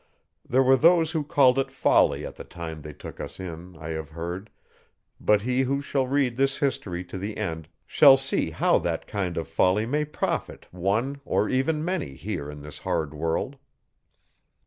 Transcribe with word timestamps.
There 0.43 0.63
were 0.63 0.77
those 0.77 1.11
who 1.11 1.23
called 1.23 1.59
it 1.59 1.69
folly 1.69 2.25
at 2.25 2.35
the 2.35 2.43
time 2.43 2.81
they 2.81 2.91
took 2.91 3.19
us 3.19 3.39
in, 3.39 3.77
I 3.77 3.89
have 3.89 4.09
heard, 4.09 4.49
but 5.19 5.43
he 5.43 5.61
who 5.61 5.79
shall 5.79 6.07
read 6.07 6.37
this 6.37 6.57
history 6.57 7.03
to 7.03 7.19
the 7.19 7.37
end 7.37 7.67
shall 7.85 8.17
see 8.17 8.49
how 8.49 8.79
that 8.79 9.05
kind 9.05 9.37
of 9.37 9.47
folly 9.47 9.85
may 9.85 10.05
profit 10.05 10.65
one 10.71 11.21
or 11.23 11.49
even 11.49 11.85
many 11.85 12.15
here 12.15 12.49
in 12.49 12.63
this 12.63 12.79
hard 12.79 13.13
world. 13.13 13.57